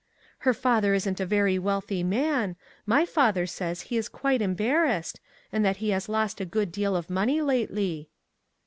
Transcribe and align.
Her 0.39 0.53
father 0.55 0.95
isn't 0.95 1.19
a 1.19 1.27
very 1.27 1.59
wealthy 1.59 2.01
man; 2.01 2.55
my 2.87 3.05
father 3.05 3.45
says 3.45 3.81
he 3.81 3.97
is 3.97 4.09
quite 4.09 4.41
em 4.41 4.55
barrassed, 4.55 5.19
and 5.51 5.63
that 5.63 5.77
he 5.77 5.91
has 5.91 6.09
lost 6.09 6.41
a 6.41 6.43
good 6.45 6.71
deal 6.71 6.95
of 6.95 7.07
money 7.11 7.39
lately." 7.39 8.09